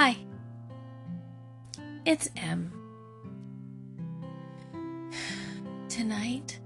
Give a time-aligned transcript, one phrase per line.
[0.00, 0.16] Hi,
[2.06, 2.72] it's M.
[5.88, 6.60] Tonight,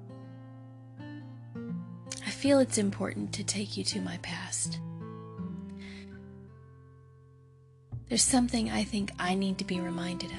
[2.26, 4.80] I feel it's important to take you to my past.
[8.10, 10.37] There's something I think I need to be reminded of.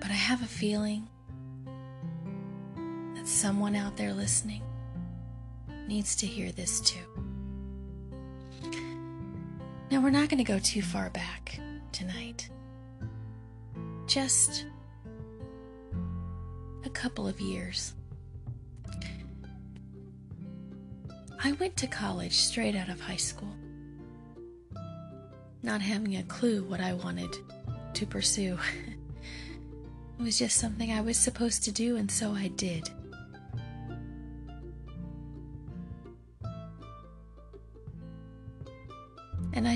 [0.00, 1.06] But I have a feeling
[3.16, 4.62] that someone out there listening
[5.86, 7.17] needs to hear this too.
[9.90, 11.58] Now, we're not going to go too far back
[11.92, 12.50] tonight.
[14.06, 14.66] Just
[16.84, 17.94] a couple of years.
[21.42, 23.54] I went to college straight out of high school,
[25.62, 27.34] not having a clue what I wanted
[27.94, 28.58] to pursue.
[30.18, 32.90] it was just something I was supposed to do, and so I did.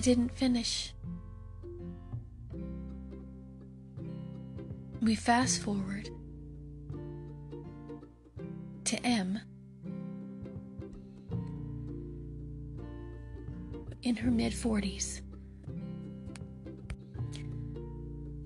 [0.02, 0.92] Didn't finish.
[5.00, 6.10] We fast forward
[8.82, 9.38] to M
[14.02, 15.20] in her mid 40s,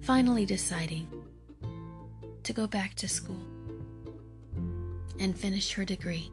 [0.02, 1.08] finally deciding
[2.42, 3.40] to go back to school
[5.18, 6.30] and finish her degree.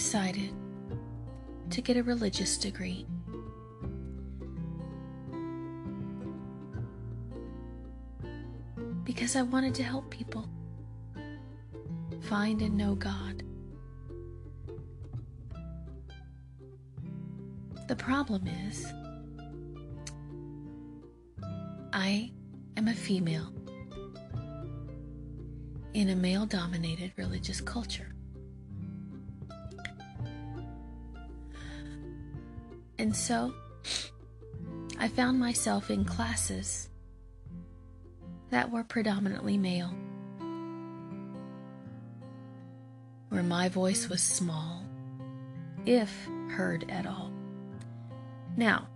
[0.00, 0.50] Decided
[1.68, 3.06] to get a religious degree.
[9.04, 10.48] Because I wanted to help people
[12.22, 13.42] find and know God.
[17.86, 18.86] The problem is,
[21.92, 22.32] I
[22.78, 23.52] am a female
[25.92, 28.09] in a male dominated religious culture.
[33.00, 33.54] And so
[34.98, 36.90] I found myself in classes
[38.50, 39.94] that were predominantly male,
[43.30, 44.84] where my voice was small,
[45.86, 46.14] if
[46.50, 47.32] heard at all.
[48.58, 48.86] Now,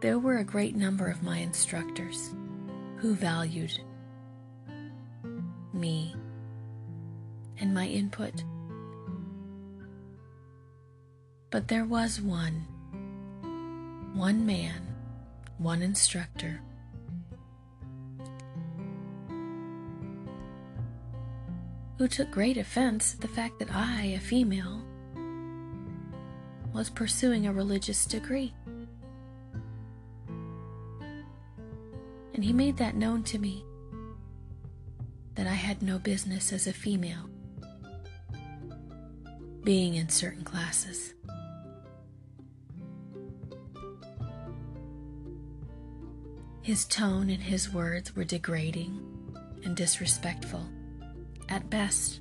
[0.00, 2.32] there were a great number of my instructors
[2.98, 3.76] who valued
[5.72, 6.14] me
[7.58, 8.44] and my input.
[11.52, 12.66] But there was one,
[14.14, 14.80] one man,
[15.58, 16.62] one instructor.
[21.98, 24.82] Who took great offense at the fact that I, a female,
[26.72, 28.54] was pursuing a religious degree.
[32.32, 33.62] And he made that known to me
[35.34, 37.28] that I had no business as a female
[39.64, 41.12] being in certain classes.
[46.62, 49.00] His tone and his words were degrading
[49.64, 50.64] and disrespectful
[51.48, 52.20] at best.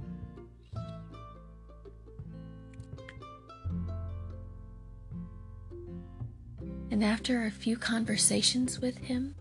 [6.89, 9.35] And after a few conversations with him,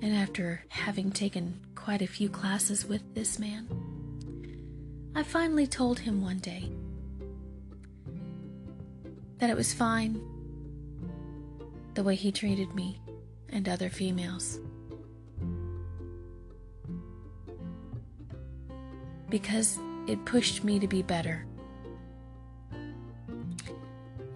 [0.00, 3.68] and after having taken quite a few classes with this man,
[5.14, 6.70] I finally told him one day
[9.38, 10.31] that it was fine
[11.94, 13.00] the way he treated me
[13.50, 14.58] and other females.
[19.28, 21.46] Because it pushed me to be better.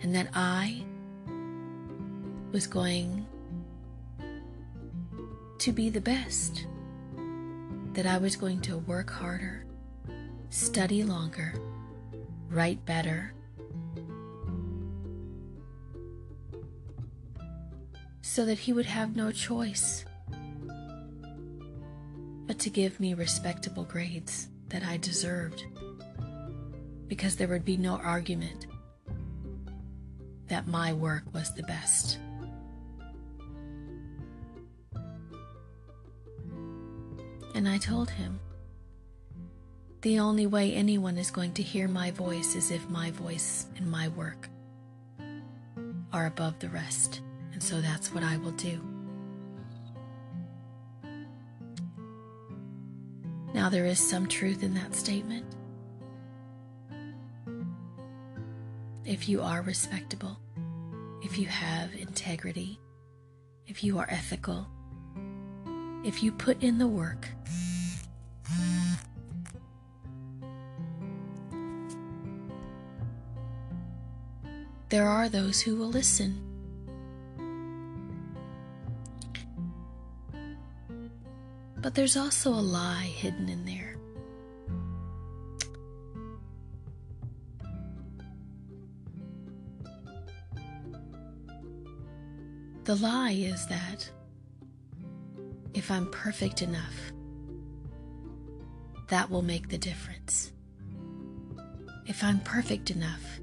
[0.02, 0.84] And that I
[2.52, 3.26] was going
[5.58, 6.66] to be the best,
[7.94, 9.66] that I was going to work harder,
[10.50, 11.54] study longer,
[12.48, 13.34] write better,
[18.26, 20.04] so that he would have no choice
[22.46, 25.64] but to give me respectable grades that I deserved,
[27.06, 28.66] because there would be no argument
[30.48, 32.18] that my work was the best.
[37.54, 38.40] And I told him,
[40.02, 43.90] the only way anyone is going to hear my voice is if my voice and
[43.90, 44.48] my work
[46.12, 47.22] are above the rest.
[47.56, 48.78] And so that's what I will do.
[53.54, 55.46] Now, there is some truth in that statement.
[59.06, 60.38] If you are respectable,
[61.22, 62.78] if you have integrity,
[63.66, 64.68] if you are ethical,
[66.04, 67.26] if you put in the work,
[74.90, 76.45] there are those who will listen.
[81.86, 83.94] But there's also a lie hidden in there.
[92.82, 94.10] The lie is that
[95.74, 97.12] if I'm perfect enough,
[99.06, 100.52] that will make the difference.
[102.04, 103.38] If I'm perfect enough,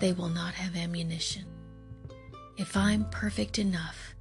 [0.00, 1.46] they will not have ammunition.
[2.56, 4.13] If I'm perfect enough,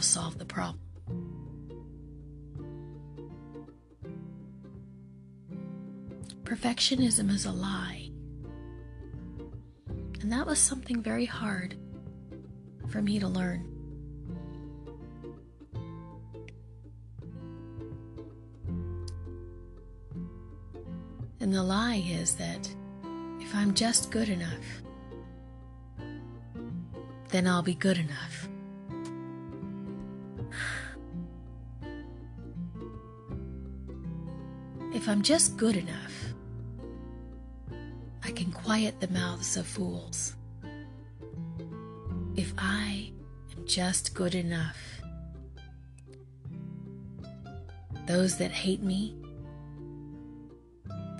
[0.00, 0.80] will solve the problem.
[6.42, 8.10] Perfectionism is a lie.
[10.22, 11.76] And that was something very hard
[12.88, 13.66] for me to learn.
[21.40, 22.74] And the lie is that
[23.40, 24.64] if I'm just good enough,
[27.28, 28.48] then I'll be good enough.
[35.00, 36.14] If I'm just good enough,
[38.22, 40.36] I can quiet the mouths of fools.
[42.36, 43.10] If I
[43.56, 44.76] am just good enough,
[48.06, 49.16] those that hate me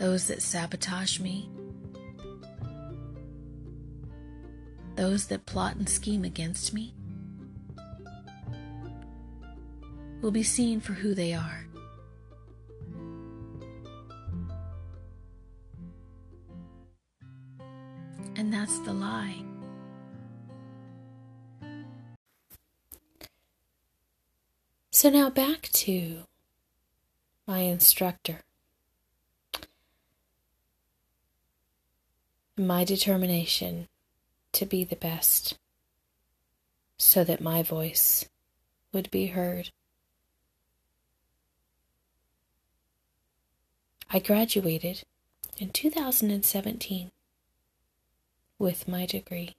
[0.00, 1.50] those that sabotage me,
[4.97, 6.94] those that plot and scheme against me,
[10.23, 11.67] will be seen for who they are.
[25.00, 26.25] So now back to
[27.47, 28.41] my instructor.
[32.55, 33.88] my determination
[34.52, 35.56] to be the best
[36.99, 38.29] so that my voice
[38.93, 39.70] would be heard.
[44.11, 45.05] I graduated
[45.56, 47.11] in 2017
[48.58, 49.56] with my degree.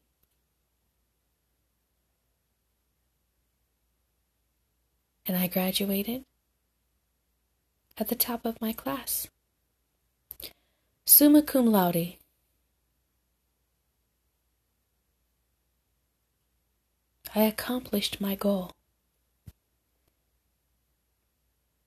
[5.28, 6.26] And I graduated
[7.98, 9.28] at the top of my class.
[11.06, 12.18] Summa cum laude
[17.34, 18.72] I accomplished my goal.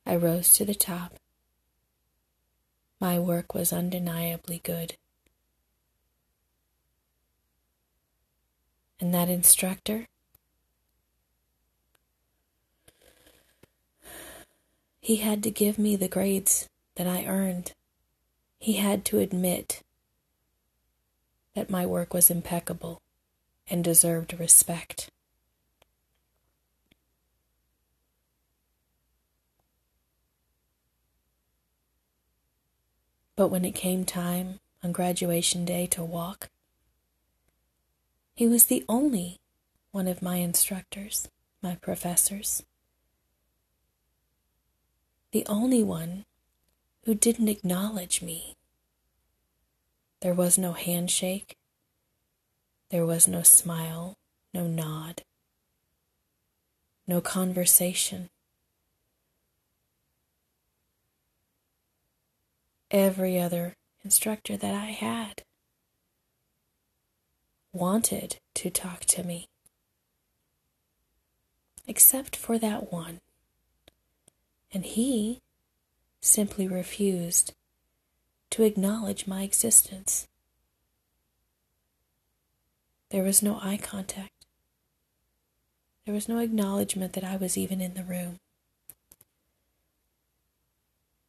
[0.06, 1.18] I rose to the top.
[2.98, 4.96] My work was undeniably good.
[8.98, 10.06] And that instructor,
[15.04, 16.66] he had to give me the grades
[16.96, 17.72] that I earned.
[18.58, 19.82] He had to admit
[21.54, 23.02] that my work was impeccable
[23.68, 25.10] and deserved respect.
[33.36, 36.48] But when it came time on graduation day to walk,
[38.34, 39.36] he was the only
[39.90, 41.28] one of my instructors,
[41.60, 42.62] my professors,
[45.34, 46.24] the only one
[47.06, 48.54] who didn't acknowledge me.
[50.20, 51.56] There was no handshake,
[52.90, 54.14] there was no smile,
[54.54, 55.22] no nod,
[57.08, 58.30] no conversation.
[62.90, 63.74] every other
[64.04, 65.42] instructor that I had
[67.72, 69.48] wanted to talk to me,
[71.88, 73.18] except for that one.
[74.74, 75.40] And he
[76.20, 77.54] simply refused
[78.50, 80.26] to acknowledge my existence.
[83.10, 84.46] There was no eye contact.
[86.04, 88.40] There was no acknowledgement that I was even in the room.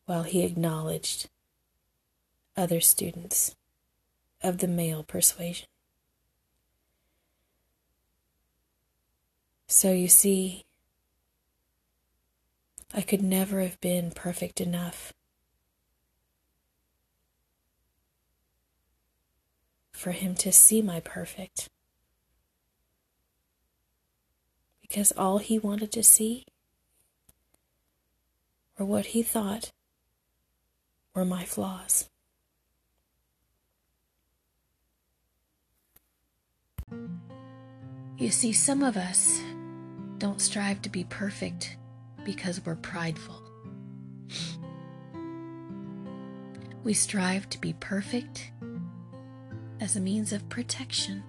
[0.07, 1.29] While he acknowledged
[2.57, 3.55] other students
[4.41, 5.67] of the male persuasion.
[9.67, 10.65] So you see,
[12.97, 15.11] I could never have been perfect enough
[19.91, 21.67] for him to see my perfect.
[24.81, 26.45] Because all he wanted to see
[28.79, 29.73] were what he thought
[31.13, 32.09] were my flaws.
[38.17, 39.41] You see, some of us
[40.17, 41.75] don't strive to be perfect
[42.25, 43.41] because we're prideful.
[46.83, 48.51] We strive to be perfect
[49.79, 51.23] as a means of protection.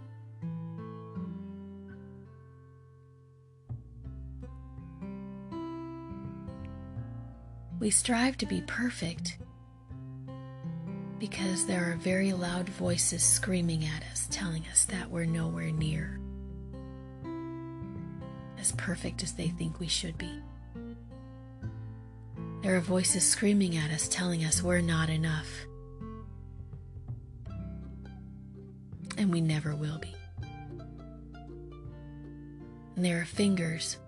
[7.79, 9.39] We strive to be perfect
[11.19, 16.19] because there are very loud voices screaming at us, telling us that we're nowhere near
[18.59, 20.43] as perfect as they think we should be.
[22.67, 25.47] There are voices screaming at us, telling us we're not enough.
[29.17, 30.13] And we never will be.
[32.97, 33.99] And there are fingers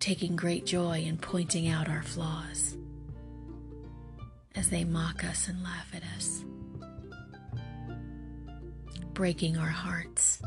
[0.00, 2.76] taking great joy in pointing out our flaws
[4.54, 6.44] as they mock us and laugh at us,
[9.14, 10.42] breaking our hearts.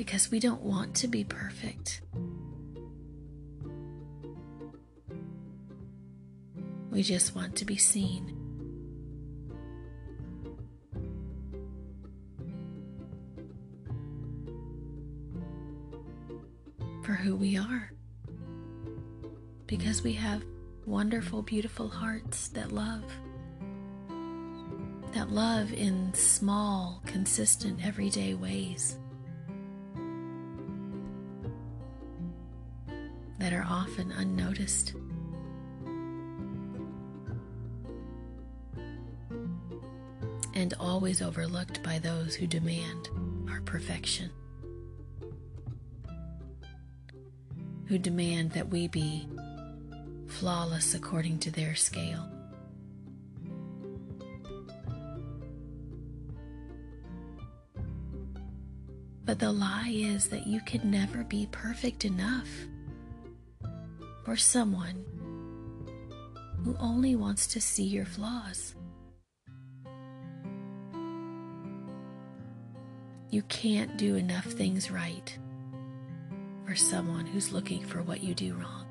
[0.00, 2.00] Because we don't want to be perfect.
[6.90, 8.34] We just want to be seen.
[17.02, 17.92] for who we are.
[19.66, 20.42] Because we have
[20.86, 23.04] wonderful, beautiful hearts that love.
[25.12, 28.96] That love in small, consistent, everyday ways.
[34.00, 34.94] Often unnoticed.
[40.54, 43.08] And always overlooked by those who demand
[43.50, 44.30] our perfection.
[47.86, 49.26] who demand that we be
[50.28, 52.24] flawless according to their scale.
[59.24, 62.46] But the lie is that you can never be perfect enough
[64.30, 65.04] for someone
[66.64, 68.76] who only wants to see your flaws.
[73.30, 75.36] You can't do enough things right
[76.64, 78.86] for someone who's looking for what you do wrong.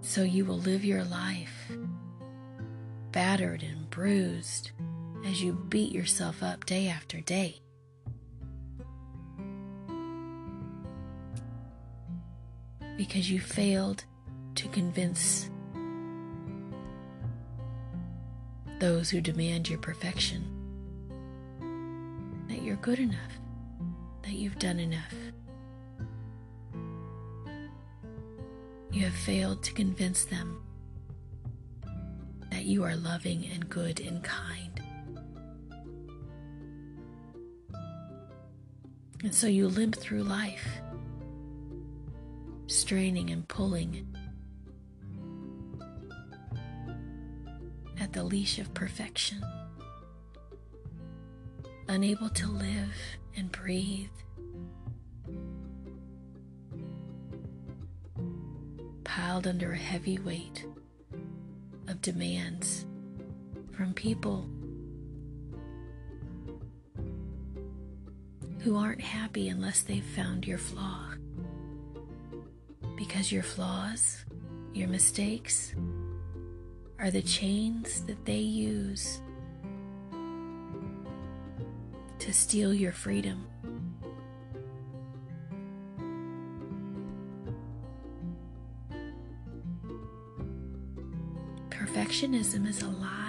[0.00, 1.70] So you will live your life
[3.12, 4.70] battered and bruised
[5.26, 7.60] as you beat yourself up day after day.
[12.96, 14.04] Because you failed
[14.54, 15.50] to convince
[18.78, 20.44] those who demand your perfection
[22.48, 23.38] that you're good enough,
[24.22, 25.14] that you've done enough.
[28.92, 30.62] You have failed to convince them
[32.50, 34.80] that you are loving and good and kind.
[39.22, 40.68] And so you limp through life,
[42.66, 44.06] straining and pulling
[48.00, 49.42] at the leash of perfection
[51.88, 52.94] unable to live
[53.36, 54.08] and breathe.
[59.04, 60.66] Piled under a heavy weight
[61.88, 62.86] of demands
[63.72, 64.48] from people
[68.60, 71.13] who aren't happy unless they've found your flaw.
[73.14, 74.24] Because your flaws,
[74.72, 75.72] your mistakes,
[76.98, 79.20] are the chains that they use
[82.18, 83.46] to steal your freedom.
[91.70, 93.23] Perfectionism is a lie.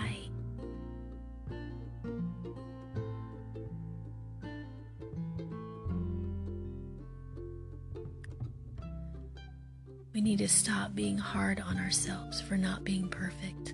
[10.36, 13.74] Need to stop being hard on ourselves for not being perfect.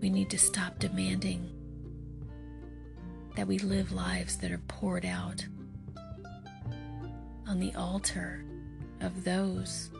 [0.00, 1.52] We need to stop demanding
[3.36, 5.46] that we live lives that are poured out
[7.46, 8.44] on the altar
[9.00, 9.92] of those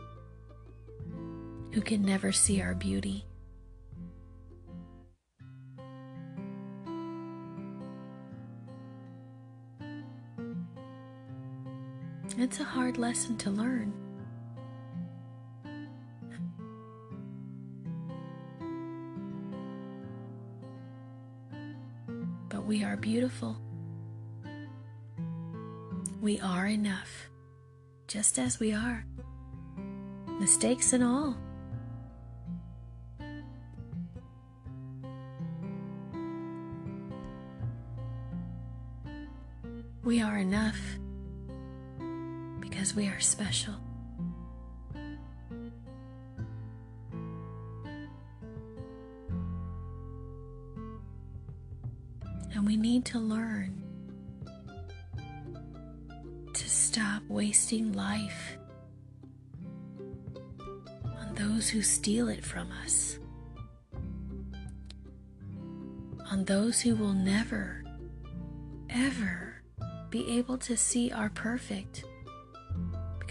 [1.74, 3.24] who can never see our beauty.
[12.44, 13.90] It's a hard lesson to learn.
[22.50, 23.56] But we are beautiful.
[26.20, 27.30] We are enough,
[28.08, 29.06] just as we are,
[30.38, 31.38] mistakes and all.
[40.02, 40.93] We are enough
[42.84, 43.72] because we are special.
[52.52, 53.82] And we need to learn
[56.52, 58.58] to stop wasting life
[61.06, 63.18] on those who steal it from us,
[66.30, 67.82] on those who will never,
[68.90, 69.62] ever
[70.10, 72.04] be able to see our perfect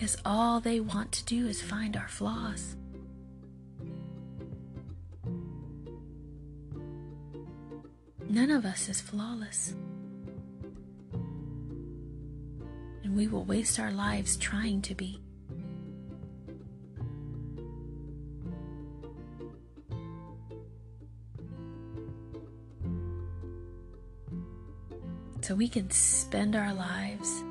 [0.03, 2.75] because all they want to do is find our flaws.
[8.27, 9.74] None of us is flawless.
[13.05, 15.22] And we will waste our lives trying to be.
[25.39, 27.41] So we can spend our lives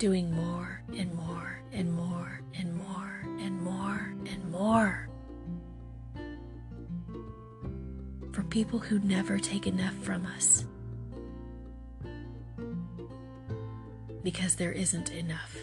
[0.00, 5.06] doing more and more and more and more and more and more
[8.32, 10.64] for people who never take enough from us
[14.22, 15.54] because there isn't enough.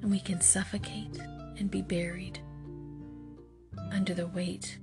[0.00, 1.18] And we can suffocate
[1.58, 2.38] and be buried
[3.90, 4.78] under the weight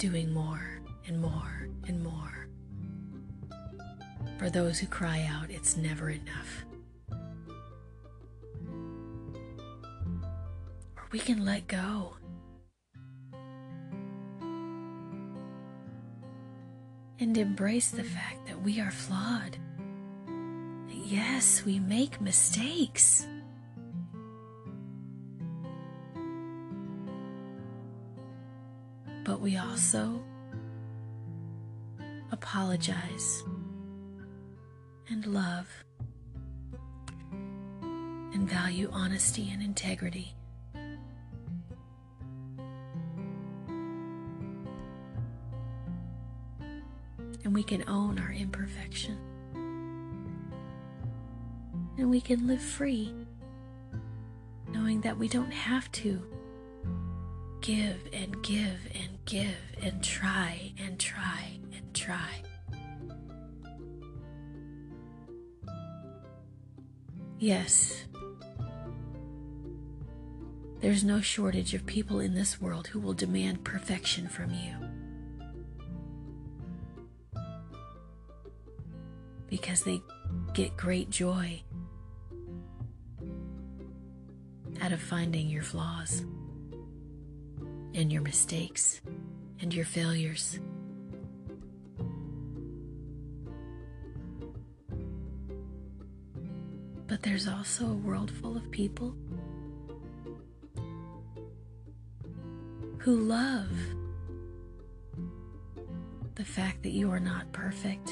[0.00, 2.40] doing more and more and more
[4.40, 6.64] for those who cry out, it's never enough.
[10.96, 12.14] Or we can let go.
[17.18, 19.58] And embrace the fact that we are flawed.
[20.88, 23.26] Yes, we make mistakes.
[29.30, 30.20] But we also
[32.32, 33.44] apologize
[35.08, 35.68] and love
[37.80, 40.34] and value honesty and integrity.
[47.44, 49.16] And we can own our imperfection.
[51.98, 53.14] And we can live free,
[54.72, 56.20] knowing that we don't have to
[57.60, 62.42] give and give and give and try and try and try.
[67.38, 68.04] Yes,
[70.80, 74.74] there's no shortage of people in this world who will demand perfection from you.
[79.48, 80.00] Because they
[80.54, 81.62] get great joy
[84.80, 86.24] out of finding your flaws
[88.00, 89.02] and your mistakes
[89.60, 90.58] and your failures.
[97.06, 99.14] But there's also a world full of people
[102.98, 103.68] who love
[106.36, 108.10] the fact that you are not perfect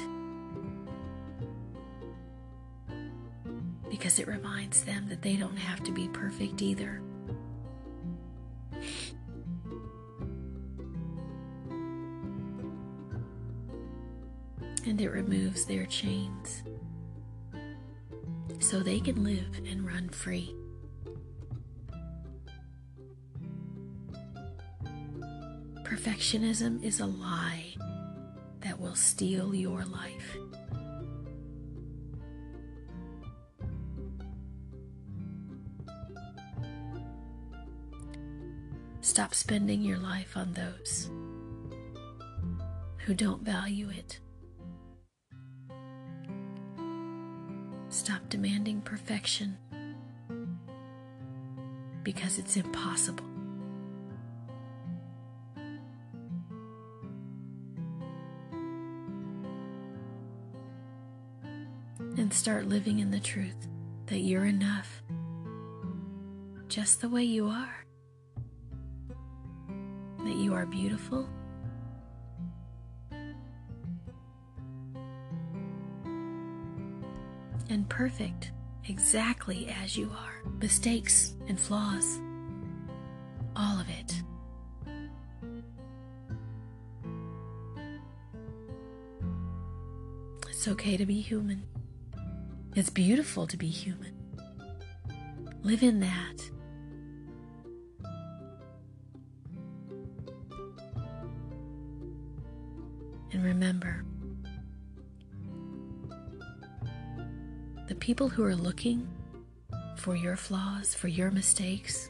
[3.89, 7.01] because it reminds them that they don't have to be perfect either.
[14.99, 16.65] And it removes their chains
[18.59, 20.53] so they can live and run free.
[25.85, 27.67] Perfectionism is a lie
[28.63, 30.37] that will steal your life.
[39.01, 41.09] Stop spending your life on those
[43.07, 44.19] who don't value it.
[47.91, 49.57] Stop demanding perfection
[52.03, 53.25] because it's impossible.
[62.17, 63.69] And start living in the truth
[64.07, 65.03] that you're enough
[66.69, 67.85] just the way you are.
[70.19, 71.29] That you are beautiful
[77.69, 78.53] and perfect
[78.89, 82.21] exactly as you are, mistakes and flaws,
[83.55, 84.23] all of it.
[90.49, 91.63] It's okay to be human.
[92.75, 94.15] It's beautiful to be human.
[95.63, 96.51] Live in that.
[103.33, 104.05] And remember,
[108.09, 109.07] people who are looking
[109.99, 112.09] for your flaws, for your mistakes,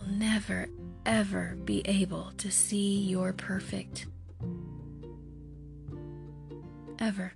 [0.00, 0.66] will never,
[1.06, 4.06] ever be able to see your perfect.
[6.98, 7.32] Ever.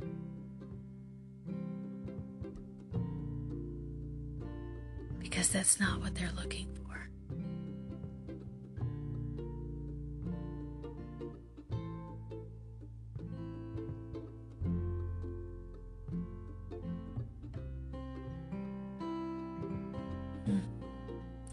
[5.20, 6.85] Because that's not what they're looking for.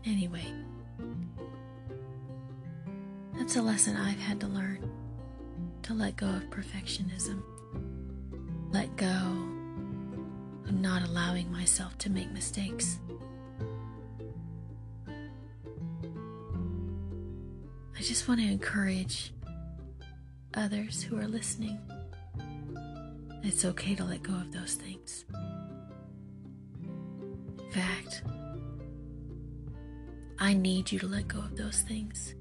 [0.06, 0.46] Anyway,
[3.38, 4.90] that's a lesson I've had to learn
[5.84, 7.42] to let go of perfectionism,
[8.72, 9.08] let go
[10.66, 13.00] of not allowing myself to make mistakes.
[17.96, 19.34] I just want to encourage
[20.54, 21.80] others who are listening.
[23.44, 25.26] It's okay to let go of those things.
[30.64, 32.36] Need you to let go of those things.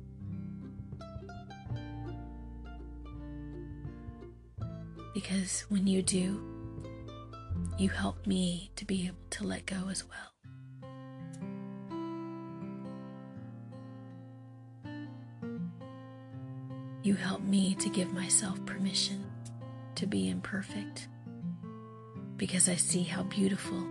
[5.12, 6.40] Because when you do,
[7.76, 10.32] you help me to be able to let go as well.
[17.02, 19.26] You help me to give myself permission
[19.96, 21.08] to be imperfect
[22.36, 23.82] because I see how beautiful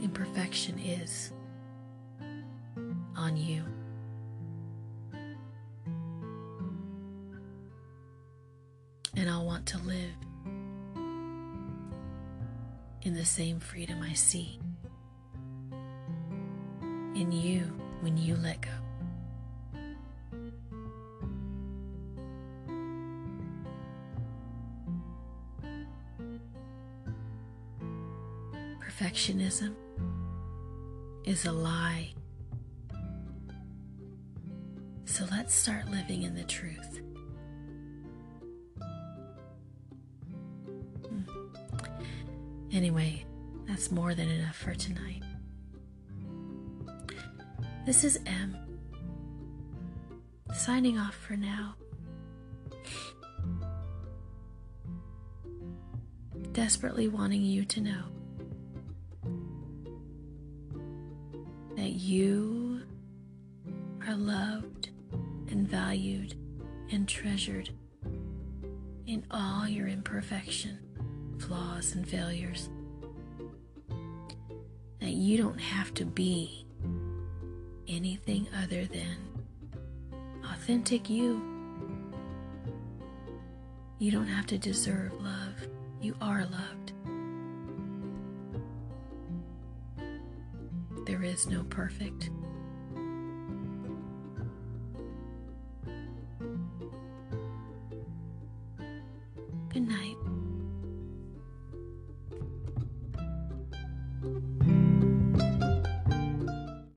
[0.00, 1.32] imperfection is
[3.16, 3.75] on you.
[9.66, 10.14] To live
[13.02, 14.58] in the same freedom I see
[17.14, 17.60] in you
[18.00, 18.70] when you let go.
[28.80, 29.74] Perfectionism
[31.24, 32.14] is a lie.
[35.04, 37.00] So let's start living in the truth.
[42.76, 43.24] Anyway,
[43.66, 45.22] that's more than enough for tonight.
[47.86, 48.54] This is M.
[50.54, 51.74] Signing off for now.
[56.52, 58.02] Desperately wanting you to know
[61.76, 62.82] that you
[64.06, 64.90] are loved
[65.48, 66.34] and valued
[66.92, 67.70] and treasured
[69.06, 70.78] in all your imperfection,
[71.38, 72.68] flaws, and failures.
[75.00, 76.66] That you don't have to be
[77.88, 79.16] anything other than
[80.52, 81.42] authentic you.
[83.98, 85.68] You don't have to deserve love.
[86.00, 86.92] You are loved.
[91.06, 92.30] There is no perfect.